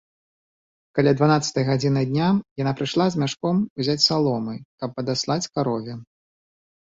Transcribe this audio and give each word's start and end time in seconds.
Каля 0.99 1.11
дванаццатай 1.17 1.63
гадзіны 1.67 2.01
дня 2.11 2.29
яна 2.61 2.73
прыйшла 2.79 3.05
з 3.17 3.21
мяшком 3.25 3.55
узяць 3.83 3.97
саломы, 4.07 4.55
каб 4.81 4.89
падаслаць 4.97 5.39
карове. 5.59 5.93